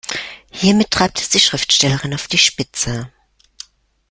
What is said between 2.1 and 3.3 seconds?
auf die Spitze.